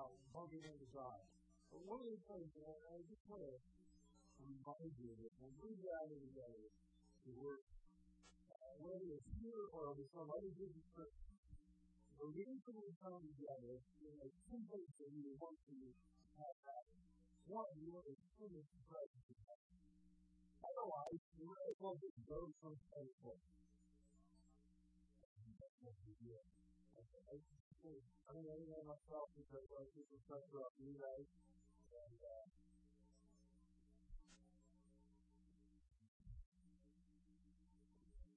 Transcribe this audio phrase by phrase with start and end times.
[0.00, 1.20] about bumping into God.
[1.68, 3.52] But one of the things that I just want to
[4.40, 7.60] remind you that when we gather together to work,
[8.48, 11.08] uh, whether it's here or with some other group of
[12.16, 15.76] the reason we come together is a two things that we want to
[16.40, 17.00] have happen.
[17.48, 19.60] One, we want to experience the presence of God.
[20.64, 23.50] Otherwise, we might as well just go someplace else.
[27.00, 31.24] I don't know anyone myself because I think it's pressure off you guys.
[31.96, 32.44] And, uh,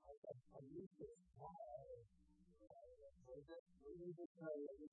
[0.08, 1.12] I, I, I use this
[3.84, 4.88] we need to tell you,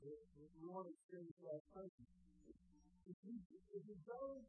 [0.00, 2.10] we want to experience that presence.
[3.04, 3.36] If you,
[3.76, 4.40] if you go,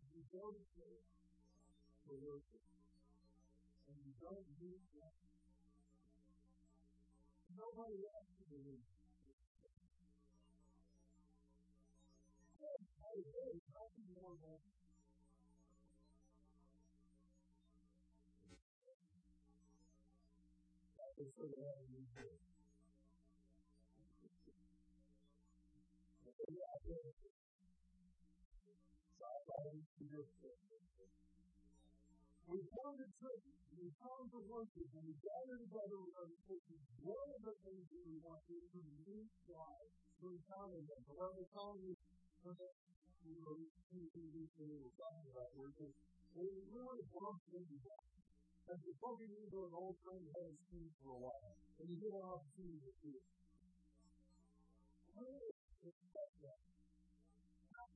[0.00, 1.06] if you church
[2.08, 2.64] for worship,
[3.88, 5.31] and you don't do that,
[7.56, 8.84] nobody else can believe
[30.02, 30.24] we do.
[32.50, 33.44] We come to church,
[33.78, 36.80] we come to worship, and we gather together with our churches.
[37.02, 39.82] One of the things that we want to do is God
[40.18, 41.00] through encountering Him.
[41.06, 41.98] But what we're calling is
[42.42, 42.70] for the
[43.22, 45.92] we were talking about worship.
[46.34, 48.06] We really bump into God.
[48.70, 48.92] And we
[49.66, 52.92] an old friend who hadn't seen for a while, and you get an opportunity to
[53.02, 53.26] see it.
[55.82, 56.58] Expect that.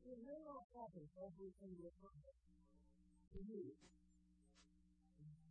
[0.07, 2.23] It may not happen every single time.
[3.35, 3.75] To you.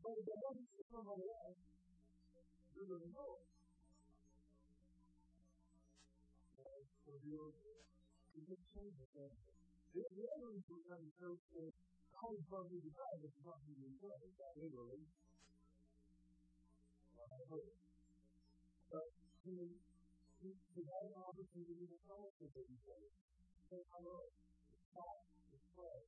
[0.06, 1.58] But if it happens to somebody else,
[2.78, 3.50] you're going to know it.
[7.02, 7.58] So you're,
[8.38, 9.10] you can change it.
[9.18, 11.74] The other reason we're going to church is
[12.22, 14.34] always love you to God, but not you to enjoy it.
[14.62, 15.02] Literally.
[18.94, 19.06] But
[19.42, 23.10] you know, to have an opportunity to fellowship with each other,
[23.74, 26.00] say hello, to talk, to pray,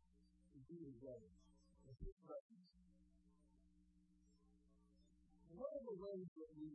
[0.53, 2.86] to be together, to be present.
[5.55, 6.71] One of the ways that we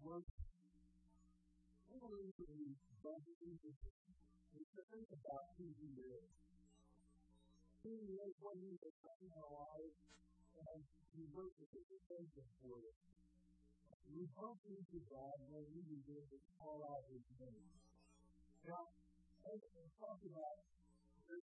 [0.00, 0.26] work,
[1.90, 2.68] one of the ways that we
[3.04, 6.24] bump into is to think about who he is.
[7.82, 9.96] He is, what he has done in our lives,
[10.54, 10.80] and
[11.18, 12.96] we work with his attention for it.
[14.12, 17.68] We bump into God when we begin to call out his name.
[18.68, 18.86] Now,
[19.50, 20.56] as we talk about
[21.26, 21.44] this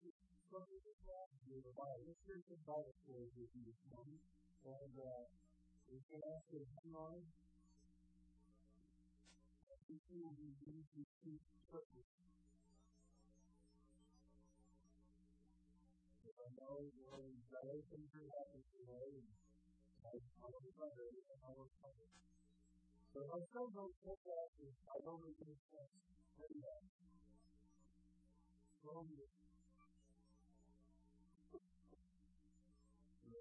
[0.52, 4.20] something that's last year about let's hear some Bible stories with you this morning.
[4.68, 5.24] And uh,
[5.92, 6.64] ask you.
[6.64, 7.04] I know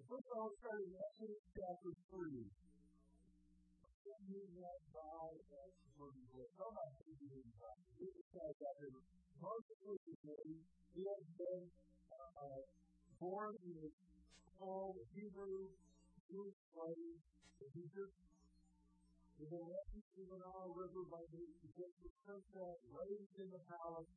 [0.00, 2.48] The first one I'll start is Exodus chapter 3.
[4.24, 5.68] You have God the
[6.00, 6.48] Lord.
[6.56, 7.76] Come on, please do God.
[8.00, 8.96] Jesus says that in
[9.36, 10.64] Moses was his.
[10.96, 11.68] He been
[13.20, 13.92] born in the
[14.56, 15.76] small Hebrew
[16.32, 17.20] Jewish slave
[17.60, 18.16] in Egypt.
[19.36, 24.08] He was left in the Nile River by the Egyptian princess, raised in the palace,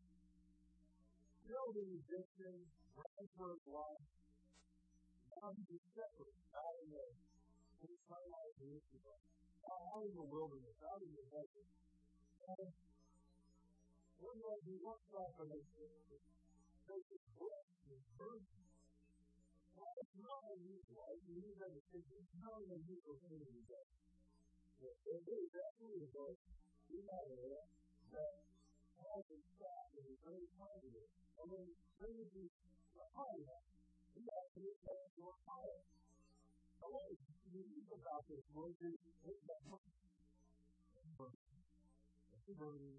[1.44, 2.56] killed an Egyptian,
[2.96, 4.08] ran for his life.
[5.40, 7.06] Now he's a shepherd out in the
[7.80, 9.20] his son life in Israel.
[9.72, 11.70] Out in the wilderness, out in the desert.
[12.44, 12.68] And
[14.20, 15.96] one day he looks up and he says,
[16.92, 18.44] there's this bush, this bird.
[19.80, 21.08] Well, it's not unusual.
[21.08, 23.80] I mean, you have to think it's not an unusual thing to do.
[24.84, 26.36] It is actually a book
[26.92, 27.64] in that area
[28.12, 28.44] that
[29.08, 31.08] has a staff that is very positive.
[31.40, 33.79] And when he brings the fire, he
[34.50, 35.78] actually says your fire.
[36.82, 38.98] I want to speak about this one thing.
[38.98, 39.86] It's that book.
[39.86, 41.46] It's burning.
[42.34, 42.98] It's burning.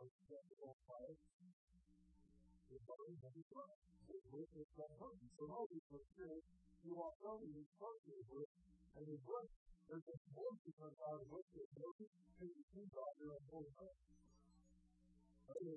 [0.00, 1.12] Like that fire.
[1.12, 3.20] It's burning.
[3.20, 3.52] It's
[4.32, 4.48] burning.
[4.56, 5.28] It's that burning.
[5.36, 6.40] So all these are here.
[6.88, 8.48] You walk over and you start to work.
[8.96, 9.52] And you work.
[9.92, 11.44] There's a voice that comes out of it.
[11.52, 12.08] It's working.
[12.40, 14.00] And you think about your own whole life.
[15.48, 15.76] And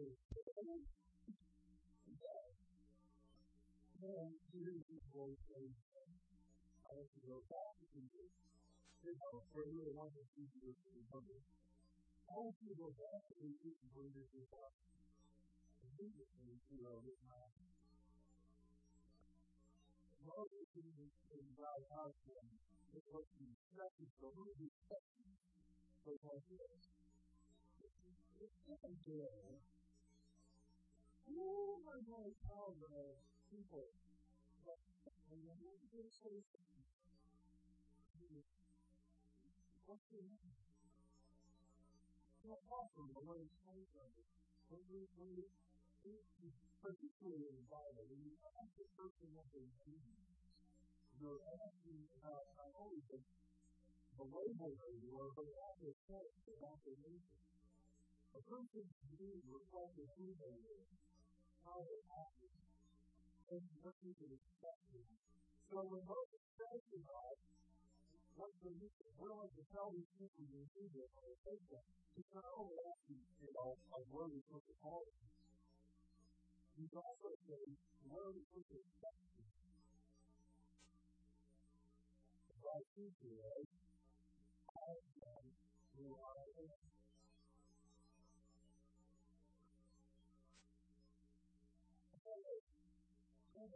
[26.49, 26.98] you
[28.47, 29.59] second there.
[31.27, 33.19] Oh my God, how the
[33.51, 33.91] people.
[34.63, 34.79] But
[35.27, 35.43] you
[39.91, 40.53] the name?
[42.39, 43.59] So awesome the way the
[44.69, 44.87] you
[46.39, 46.49] the
[51.19, 51.35] you're
[52.15, 53.19] about the,
[54.15, 56.95] the label they were, but also the sense about their
[58.35, 60.85] A person's being reflects who they were
[61.69, 62.59] how it happens,
[63.53, 64.81] and what you can expect.
[65.69, 67.35] So when Moses says to God,
[68.39, 68.73] what the
[69.19, 71.85] we're to tell these people to do this on the Facebook,
[72.15, 75.17] he's not only asking, you know, a word is what to call it.
[76.79, 77.73] He's also saying,
[78.07, 79.19] what are we supposed to expect?
[82.63, 83.69] God sees you, right?
[84.71, 85.43] I am
[85.99, 86.78] who I am.
[93.59, 93.67] How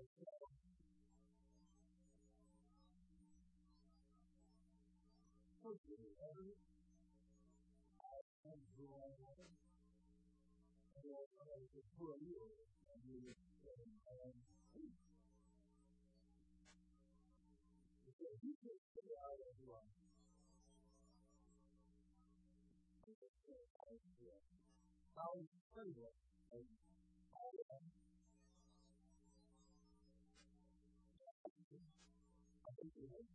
[33.03, 33.27] is it?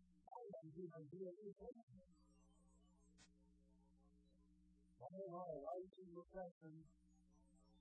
[5.29, 6.75] all life and reflection,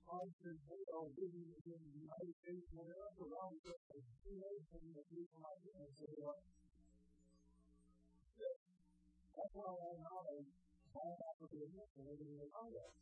[0.04, 3.72] constant halo living in the United States, whatever around the
[4.20, 6.40] creation that we find and so on.
[8.38, 10.44] That's why I know
[10.92, 12.94] all African American living around us.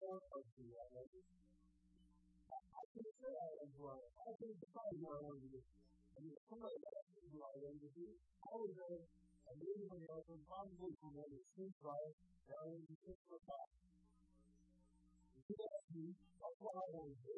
[0.00, 1.49] More person already.
[2.60, 4.10] I can say I am blind.
[4.20, 8.06] I can define my own and it's somebody else who I am to be.
[8.12, 8.90] I was a
[9.50, 12.14] a million years old, probably from when it seems right,
[12.46, 13.70] and I was just for a thought.
[15.50, 17.34] You ask me, that's what I want to do.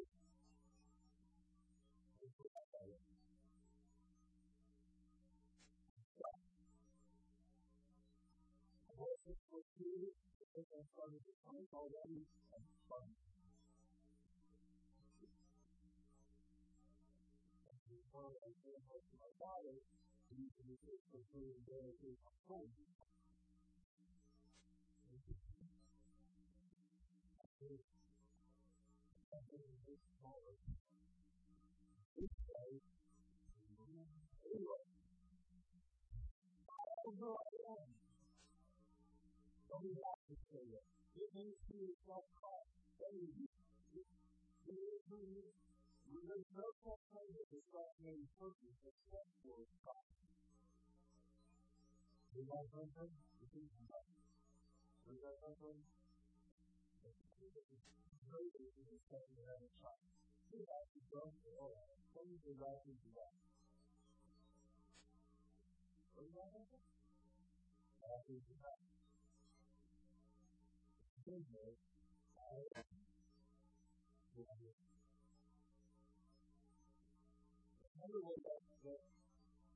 [11.73, 12.23] already
[12.87, 13.32] fun.
[18.13, 18.77] Or I say,
[19.17, 19.73] my father,
[20.29, 20.77] he was
[21.13, 22.13] a very, very
[22.47, 22.69] home.
[41.15, 42.67] It means to self-taught.
[46.13, 50.05] There's no such thing as a self-made person except for God.
[52.37, 53.09] Is that something?
[53.09, 53.49] Is
[55.25, 55.81] that something?
[58.29, 60.05] Great is the study you have child.
[60.53, 61.81] You have to go to all.
[62.13, 63.33] What is the right to do that?
[66.13, 66.85] What is that something?
[68.05, 68.85] That is the right.
[71.25, 71.77] Business,
[72.37, 72.53] I
[78.03, 78.99] Another way that, that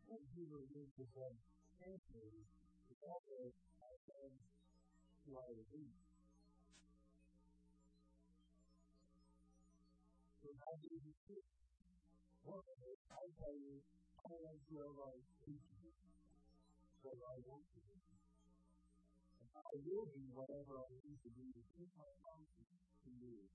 [0.03, 1.31] computer is perform
[1.79, 4.35] cancer is also outside
[5.23, 5.87] who I would be.
[10.43, 11.47] So how do you do it?
[12.51, 13.79] I tell you,
[14.19, 15.15] I want to have my
[15.47, 15.87] teaching
[16.99, 17.95] so I want to do.
[19.39, 22.75] And I will do whatever I need to do to keep my conscience
[23.07, 23.47] to do.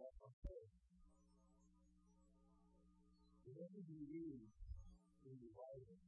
[0.00, 0.32] Whatever
[3.84, 4.48] you read
[5.28, 6.00] in the Bible,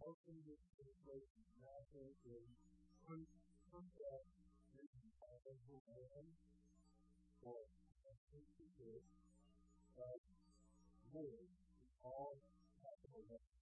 [0.00, 2.40] nothing gets the place of matter than
[3.04, 3.28] proof
[3.68, 4.24] that
[4.72, 6.24] this is a powerful man
[7.44, 7.68] or
[8.08, 8.96] a person who
[11.20, 11.52] is
[12.00, 12.40] all
[12.80, 13.60] capital letters.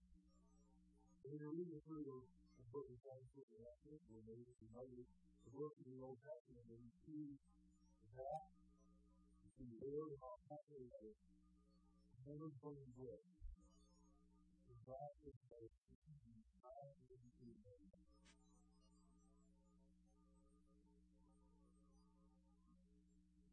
[1.27, 2.23] When you're reading through the
[2.71, 5.03] book of John 3, the Apostles, or maybe some other
[5.51, 7.35] book in the Old Testament, and you see
[8.15, 8.60] that
[9.61, 11.21] the all kinds of ways,
[12.25, 13.21] never burning wood.
[14.89, 16.01] God is faithful.
[16.65, 18.01] God is faithful.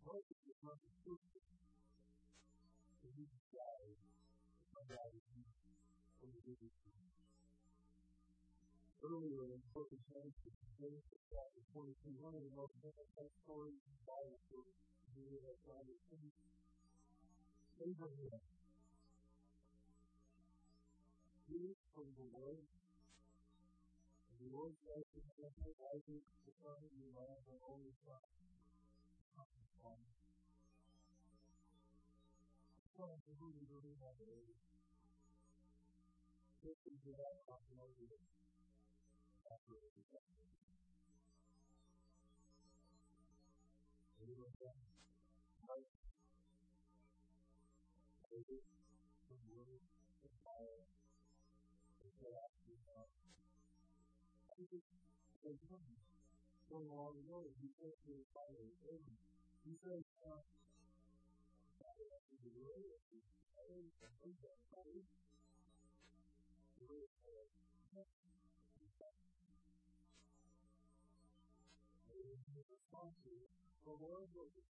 [0.07, 1.27] Moses is not the truth.
[3.03, 3.99] To be scattered
[4.71, 6.63] from God is from the good
[9.03, 13.75] Earlier in the book of Genesis, Genesis chapter 22, one of the most famous stories
[13.75, 14.39] in the Bible
[15.25, 16.01] you that God is
[17.77, 18.41] Abraham
[21.47, 22.65] Jews from the Lord.
[24.27, 25.51] And the Lord said to him,
[25.95, 28.21] Isaac, the son of your land, my only son.
[32.97, 34.57] Son, to whom you believe on the Lord.
[36.65, 37.61] This is the God of.
[39.47, 40.96] After the Abraham, Isaac, David, the
[44.27, 44.67] Lord, the
[50.43, 50.83] fire,
[56.67, 59.15] going along the road, he says to his father, Abram,
[59.63, 60.43] he says, uh,
[73.27, 73.46] the
[73.85, 74.63] Lord will be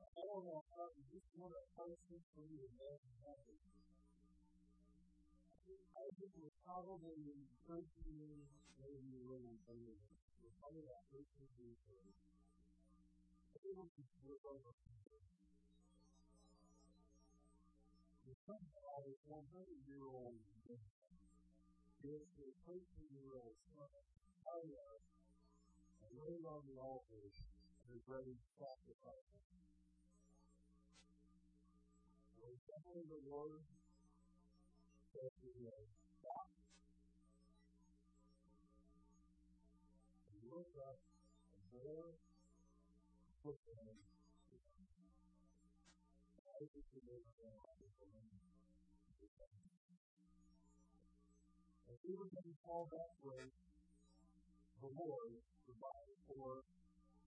[0.00, 2.98] I don't know how you just want a person for you to know
[6.00, 7.84] I think we're probably 13
[8.16, 8.48] years,
[8.80, 10.00] maybe a little bit.
[10.40, 11.24] We're probably about 13
[11.60, 12.12] years old.
[13.60, 14.72] Able to work over.
[18.24, 20.40] The son of a 100 year old
[22.00, 22.80] is a 13
[23.12, 23.92] year old son.
[24.48, 24.92] I know.
[26.16, 29.30] Laid on the altar and ready to sacrifice.
[32.40, 33.62] When someone the Lord
[35.12, 35.80] said to him,
[36.20, 36.48] Stop.
[40.32, 40.98] He looked up
[41.52, 42.16] and there
[43.44, 43.96] put him
[46.60, 46.90] Isaac
[51.90, 53.50] And even when we fall that way,
[54.80, 55.32] the Lord
[55.66, 56.62] provides for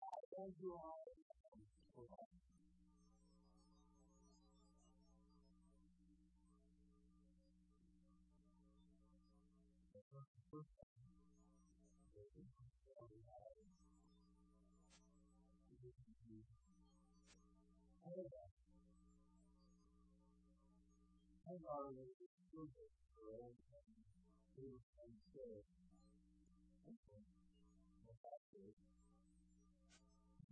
[0.03, 0.79] all of your
[1.95, 2.31] for us.
[18.03, 18.51] Hold on.
[21.47, 22.13] Hold on a little.
[24.53, 25.65] Was the servant girl
[26.85, 28.77] who was unsaid.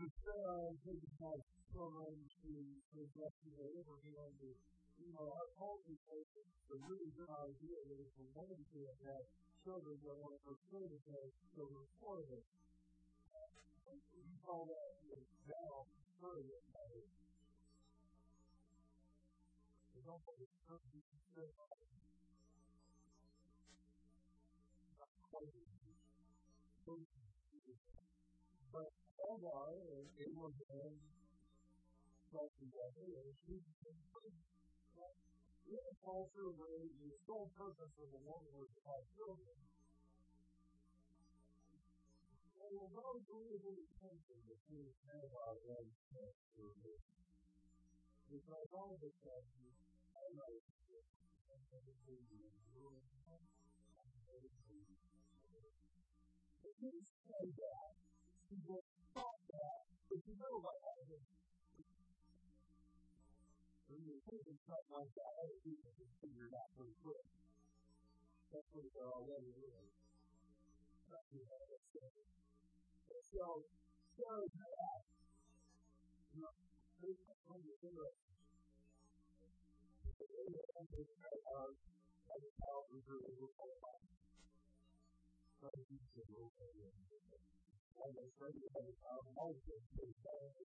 [0.01, 2.53] But Sarah didn't have children to
[2.97, 4.49] possess the Abraham to,
[5.05, 9.01] you know, our culture says it's a really good idea that if a woman can't
[9.05, 9.25] have
[9.69, 12.45] children that want her children to have children for them.
[14.17, 15.85] We call that the vow
[16.17, 17.13] surrogate marriage.
[19.93, 20.81] It's almost a term
[25.31, 25.47] but
[30.75, 30.99] and
[32.35, 33.55] Abraham together and she
[35.71, 39.55] in a culture where the sole purpose of the woman was to have children.
[42.59, 46.35] And although it really didn't tension between Hagar and Abraham,
[48.35, 49.63] because all of a sudden,
[50.11, 50.71] Hagar is
[54.31, 54.70] It
[56.79, 57.91] didn't say that.
[59.15, 59.81] Thought that.
[60.11, 60.79] You know what?
[63.91, 67.27] When you're thinking something like that, other people can figure it out pretty quick.
[68.55, 69.91] That's what they're already doing.
[73.31, 73.63] So,
[74.19, 75.03] Sarah had,
[76.35, 76.55] you know,
[76.99, 78.15] there's something to do with
[81.19, 81.71] Hagar
[82.31, 82.85] as a child
[85.61, 85.77] was really qualified.
[85.77, 86.73] But he said, okay,
[88.01, 90.57] and they said to him, um, Moses, they said,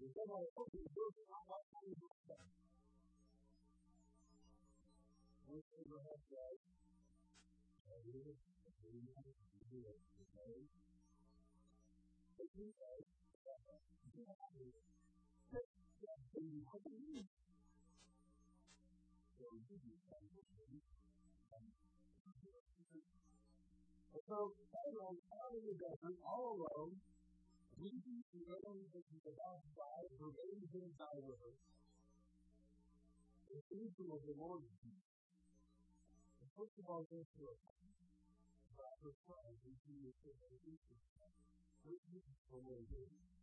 [0.00, 2.10] they said, well, okay, this is not what we do.
[5.50, 6.56] And Abraham said,
[7.90, 10.66] I did it, I did it, I did it, okay?
[12.60, 13.00] do that.
[14.12, 14.68] You have to
[15.48, 15.70] take
[16.04, 17.26] that baby what you need.
[19.38, 21.09] So we give you that.
[21.50, 21.66] And
[24.30, 26.94] so, Pharaoh out in the desert, all alone,
[27.82, 31.54] leaving the areas that he was outside, the raised inside with her.
[33.50, 37.58] The angel of the Lord And first of all, this was
[38.78, 41.02] about her son, who she was in the future.
[41.82, 43.39] First, this is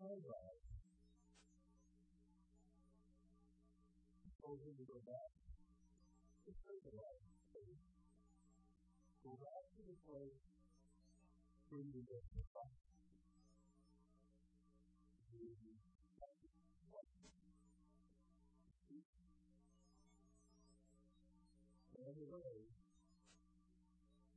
[0.00, 0.56] the Lord.
[4.24, 5.28] And Pharaoh told him to go back
[6.48, 7.20] to Pharaoh.
[9.20, 10.40] Go back to the place
[11.68, 12.72] where you lived with God.
[22.00, 22.72] Anyway,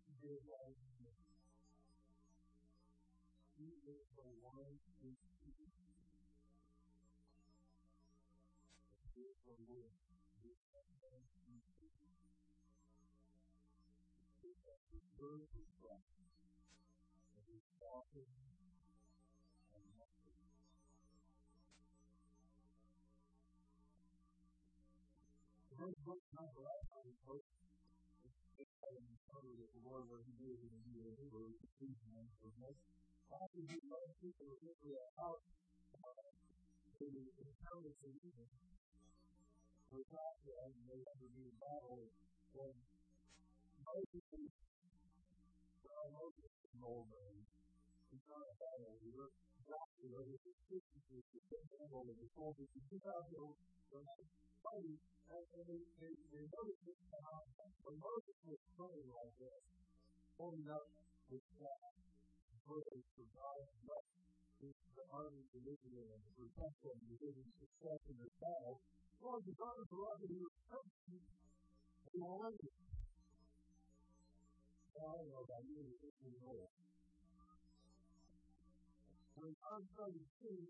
[0.03, 0.75] he did what
[3.63, 3.71] he.
[3.83, 5.71] He is the one who speaks.
[9.15, 9.95] He is the Lord.
[10.43, 11.71] He is the one who speaks.
[14.43, 14.75] He is the
[15.15, 16.03] word of God.
[17.31, 18.27] And he talking
[19.71, 20.39] and nothing.
[25.71, 26.79] This book number I
[27.27, 27.47] post
[28.83, 32.11] and covered it the Lord where he gave it to you and who was pleasing
[32.15, 32.51] him for
[33.33, 34.93] How did you love people to remember
[37.01, 38.47] they encountered the reason
[39.89, 42.13] for God and they ever be battle
[42.53, 42.73] when
[43.81, 44.25] Moses
[45.81, 47.41] saw Moses from over and
[48.13, 49.01] he saw a battle.
[49.01, 52.69] He looked back to the other consistency to the battle of the soldiers.
[52.69, 53.49] He took out the
[54.61, 57.49] fighting and they, they, they noticed it now.
[57.81, 59.61] When Moses was praying like this,
[60.37, 60.85] holding up
[61.33, 62.12] his staff,
[62.63, 68.15] praying for God's blessing, the army of Israel and for temple and giving success in
[68.23, 68.79] the battle,
[69.19, 71.27] well, the God of the Lord who was perfect,
[72.11, 72.75] he wanted it.
[74.93, 76.71] I don't know about you, it's in the Lord.
[79.35, 80.63] When God started to see,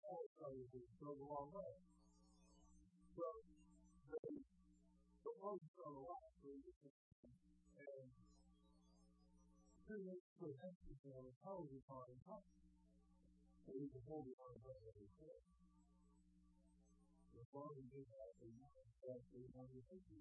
[0.00, 1.72] Paul started to go the wrong way.
[3.16, 3.26] So,
[4.12, 6.52] they, the Lord started a lot for
[7.76, 8.25] and
[9.86, 12.42] two weeks for empty and probably far in time.
[13.62, 15.38] So he was holding on to what he said.
[17.38, 20.18] The Father did that for you, that they wanted to do.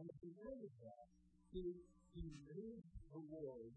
[0.00, 1.04] And at the end of that,
[1.52, 1.76] he,
[2.16, 2.80] he made
[3.12, 3.76] the Lord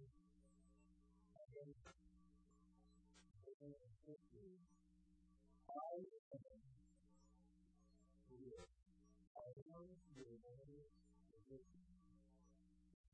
[1.36, 1.84] against
[3.43, 4.56] the man of history.
[5.67, 6.39] I am the
[8.39, 8.71] Lord.
[9.36, 10.88] I am the Lord
[11.28, 11.91] of history.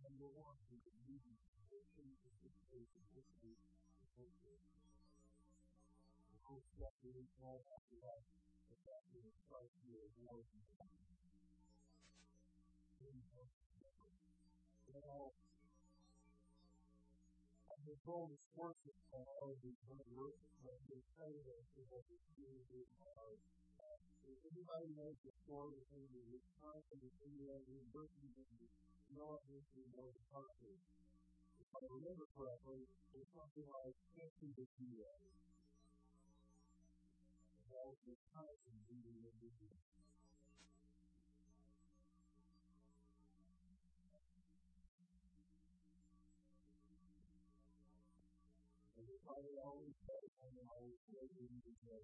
[0.06, 0.63] Number one,
[4.14, 4.54] and and
[17.74, 18.38] I've been told and
[21.18, 23.42] say that it was a community in my heart.
[24.30, 26.22] If anybody knows the story of him, the
[30.06, 30.78] and country.
[31.74, 32.86] If I remember correctly,
[33.18, 35.10] it's something like 50 to zero.
[37.58, 39.32] And that was the time of the India
[48.98, 52.02] And the Father always and I say, you need to say,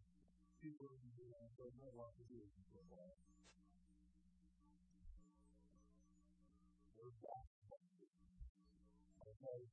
[0.61, 2.41] people in the land don't know what to do
[2.73, 3.15] for that.
[6.97, 7.58] We're back.
[9.41, 9.63] Okay.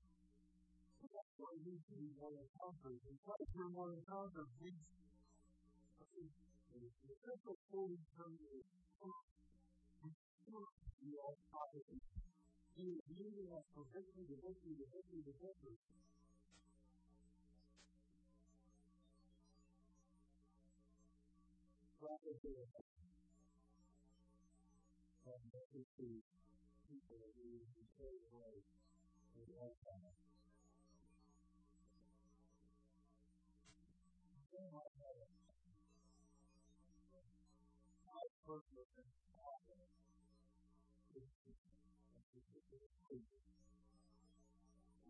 [1.01, 3.01] So that's why we to be more encountered.
[3.07, 4.71] And because we're more encountered, we
[6.73, 8.65] the essential holy term is
[11.03, 11.99] we all properly.
[12.77, 15.77] He is leading us from victory to victory to victory to victory.
[25.27, 26.11] And this is the
[26.89, 27.83] people that we need to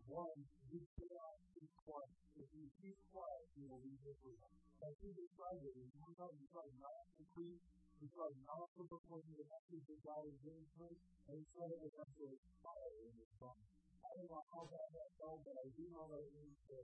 [0.07, 1.35] One, you cannot
[1.87, 2.11] quiet.
[2.35, 4.39] If you keep quiet, you will be different.
[4.83, 4.95] One
[6.19, 7.23] time he tried not to
[7.99, 8.83] He started not to
[9.47, 9.63] that
[10.75, 10.95] him,
[11.27, 11.39] and
[12.63, 13.86] fire in his tongue.
[14.07, 16.77] I don't know how that that felt, but I do know that it means to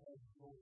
[0.00, 0.56] have joy.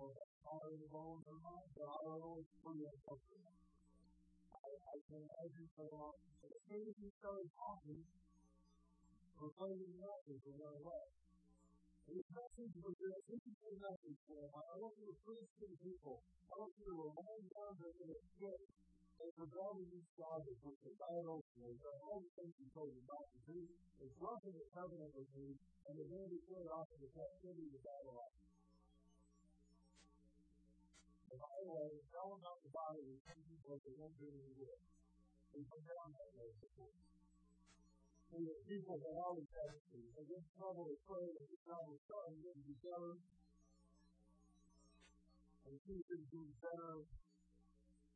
[0.00, 3.52] Or fire in the bones or not, but I don't know it's pretty uncomfortable.
[4.56, 8.00] I, I can imagine for a long as soon as he started talking,
[9.36, 11.04] proclaiming the message, it went away.
[12.08, 14.50] His message was this interesting message for him.
[14.56, 16.16] I want you to preach to the people.
[16.48, 18.18] I want you to remind them that in a
[19.20, 22.66] ship that the driving these garbage with the bad ocean, the all the things he
[22.72, 23.58] told them not to do,
[24.00, 28.32] is broken the covenant with me, and to be put off into captivity to Babylon.
[31.30, 34.28] And by the way, tell them about the body of the people that won't do
[34.32, 34.80] any good.
[35.52, 36.94] They come down that way, support
[38.30, 39.98] and the people that always have to.
[39.98, 43.18] They in trouble, they pray, they get trouble, starting getting together.
[45.66, 46.94] And see if it's getting better.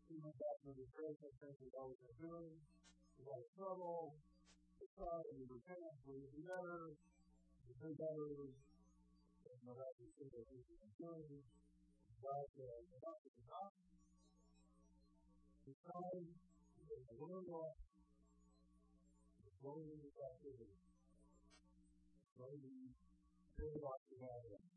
[0.04, 2.60] See what's happening with prayer, sometimes we always are doing.
[3.24, 4.12] Got trouble,
[4.76, 6.92] we try, we repent, we get together,
[7.64, 8.28] we do better.
[8.44, 11.40] And no matter what we say, we're doing.
[12.20, 13.72] God, uh, is enough.
[15.64, 17.72] We try, we learn what
[19.64, 20.76] slowly into captivity.
[22.36, 22.92] The it.
[23.56, 24.73] To do the work,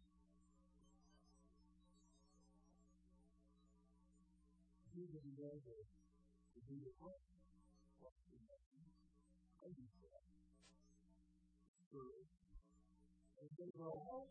[5.13, 5.47] what to do.
[9.63, 10.23] I do that.
[11.89, 12.25] True.
[13.39, 14.27] And they go home.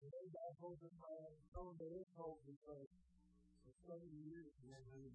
[0.00, 1.36] And they got hope in my own.
[1.52, 2.88] Some of it is hope because
[3.64, 5.14] for so many years, they have been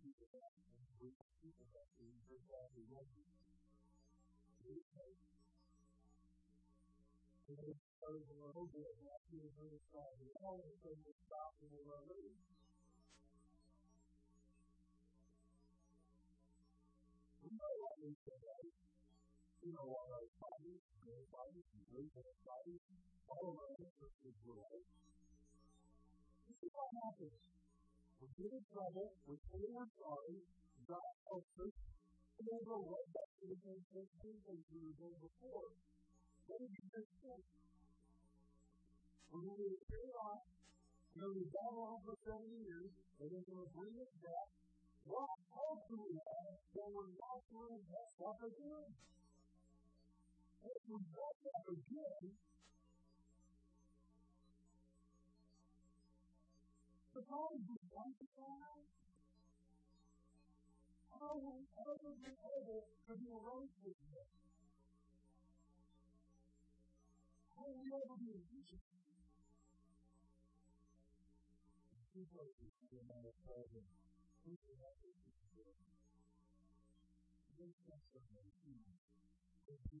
[0.00, 1.12] people that and we
[1.44, 3.26] people that we heard that we love you.
[7.48, 10.58] And they started to learn over it and after they heard us all, they all
[10.58, 11.16] of a sudden would
[17.46, 17.54] We
[19.70, 22.82] know what our bodies, their bodies, and our bodies,
[23.30, 24.90] all of our ancestors were right.
[26.42, 27.38] This is what happens.
[28.18, 30.42] We get in trouble, we say we're sorry,
[30.90, 31.74] God helps us,
[32.34, 33.78] and then we're right back to the same
[34.42, 35.70] thing we were doing before.
[36.50, 37.38] What did you just say?
[39.30, 40.42] We're going to off,
[41.14, 44.10] we're going to down on for 70 years, and then we're going to bring it
[44.18, 44.50] back.
[45.06, 46.18] What hope do we
[46.76, 48.90] when we're not doing that stuff again?
[50.66, 52.24] If we mess up again,
[57.14, 58.82] the problem is once in a while,
[61.16, 64.30] how will ever be able to do right with this?
[67.56, 68.84] How will ever be efficient?
[72.16, 72.76] People are in
[74.56, 75.95] have to be here.
[77.58, 78.92] They can't submit to me.
[79.68, 80.00] If you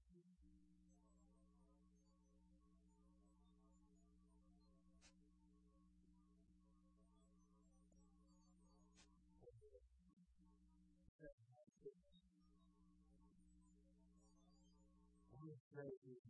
[15.75, 16.23] pray this,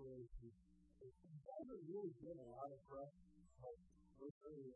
[0.00, 0.24] Lord,
[1.60, 3.12] haven't really been a lot of press.
[3.60, 3.80] Like,
[4.16, 4.72] mostly,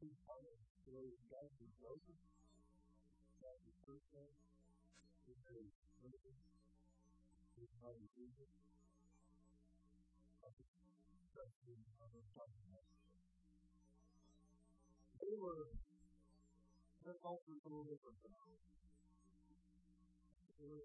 [0.00, 2.16] he's part of the way you guys are broken.
[3.40, 4.32] That is first thing.
[5.24, 5.70] He's very
[6.02, 6.34] broken.
[7.56, 7.72] He's
[8.12, 8.50] Jesus.
[10.42, 10.50] The
[12.36, 12.84] talking about.
[15.22, 15.72] They were,
[17.06, 18.18] their culture is a little different.
[20.58, 20.84] They were,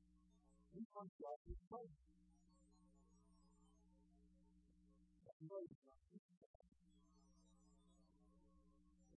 [0.71, 1.91] We come to our place.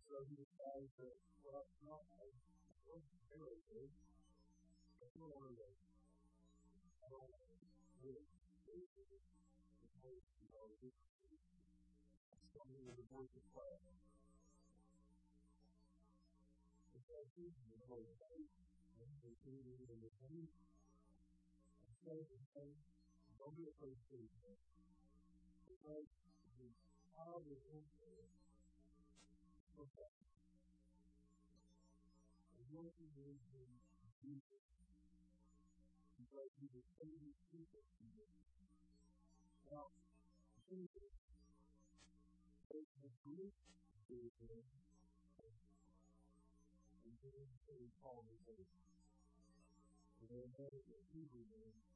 [0.05, 2.27] So he decides that, well, no, I
[2.91, 3.07] don't
[3.39, 3.87] really do.
[3.87, 5.79] I don't want to live.
[6.99, 7.55] I don't want to
[8.03, 8.27] live.
[12.55, 13.79] Something with the voice of fire.
[16.95, 18.47] It's like he's the Holy Spirit.
[18.99, 20.11] And he's leading in the
[22.05, 22.29] don't
[51.25, 51.94] be name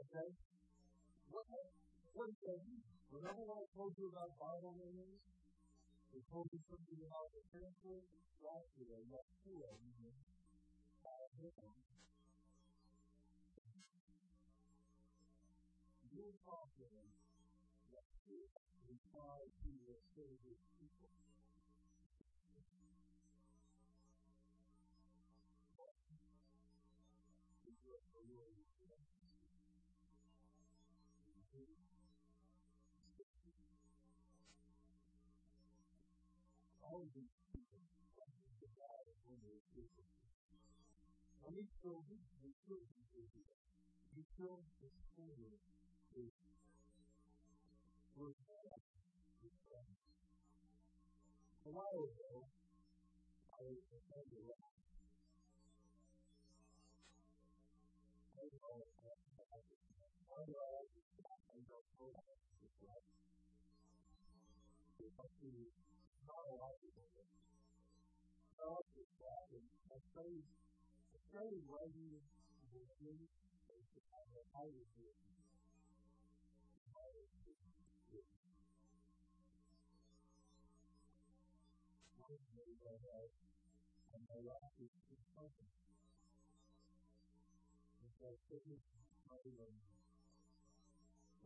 [0.00, 0.28] Okay?
[1.30, 1.44] What,
[2.14, 2.99] what is that?
[3.12, 5.20] Remember what I told you about Bible memories?
[6.12, 8.04] They told you something about the temple,
[8.40, 10.12] Joshua, Yeshua, you.
[16.12, 17.16] Your confidence
[17.92, 18.48] that you
[18.88, 21.10] reply to your Savior's people.
[36.90, 40.02] All of these people to God when they're people.
[41.46, 42.18] And he still he
[42.66, 42.82] still
[44.10, 45.54] he still is holy
[46.18, 46.34] is
[48.18, 48.34] worth
[51.62, 52.50] A while ago,
[53.54, 54.50] I was offended.
[58.34, 58.82] I was all
[60.26, 61.06] why do I like this?
[61.22, 63.06] I don't know how to do it.
[65.00, 65.70] It's actually
[66.26, 67.06] not a lot of people.
[68.60, 73.32] God is God, and I pray, I pray right here in the beginning,
[73.68, 75.14] that you have a higher view.
[84.10, 85.74] And my life is just perfect.
[88.02, 88.82] And so I put this
[89.26, 89.72] money on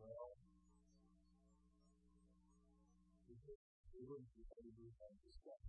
[0.01, 0.37] my own.
[3.29, 5.61] Because wouldn't be able to do that this way.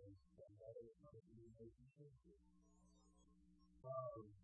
[0.00, 2.42] And that is not a relationship.
[3.86, 4.34] Um,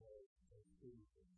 [0.00, 1.28] guys as Savior.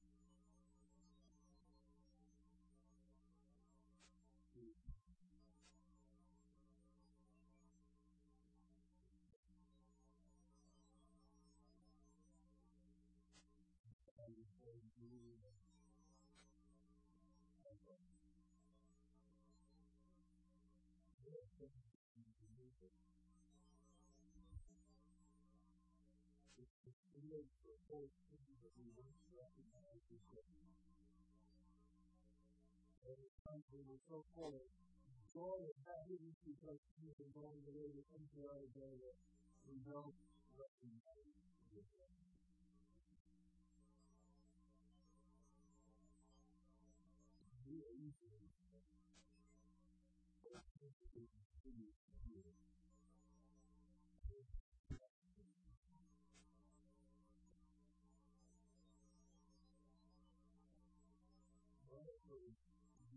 [21.26, 22.86] we were so full
[34.46, 34.62] of
[35.34, 39.16] joy and happiness because we were going the way that things are today that
[39.68, 40.16] we don't
[40.56, 41.28] recognize
[41.76, 41.84] it.
[47.68, 47.92] We are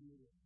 [0.09, 0.39] easily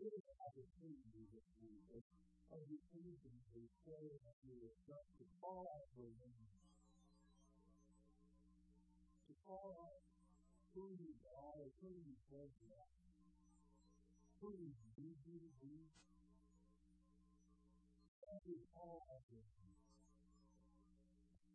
[0.00, 1.82] really opportunity this week
[2.54, 6.08] as we anything to say that we are just to call out for.
[9.26, 10.00] To call out
[10.78, 12.94] who you are, who you say you are,
[14.40, 14.70] who you
[18.30, 19.82] He is all of your things.